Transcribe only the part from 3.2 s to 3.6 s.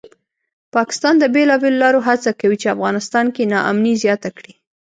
کې